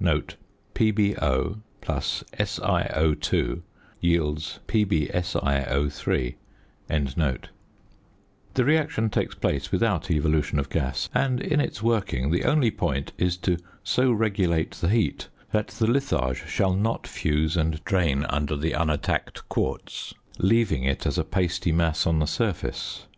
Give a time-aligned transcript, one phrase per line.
[0.00, 0.22] The
[8.60, 13.36] reaction takes place without evolution of gas, and in its working the only point is
[13.38, 18.74] to so regulate the heat that the litharge shall not fuse and drain under the
[18.76, 23.08] unattacked quartz, leaving it as a pasty mass on the surface.